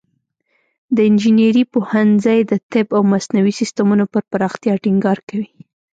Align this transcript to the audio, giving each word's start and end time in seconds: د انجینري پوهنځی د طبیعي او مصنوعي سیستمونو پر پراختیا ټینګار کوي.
د 0.95 0.97
انجینري 1.09 1.63
پوهنځی 1.73 2.39
د 2.51 2.53
طبیعي 2.71 2.93
او 2.95 3.01
مصنوعي 3.13 3.53
سیستمونو 3.59 4.03
پر 4.11 4.23
پراختیا 4.31 4.73
ټینګار 4.83 5.17
کوي. 5.29 5.49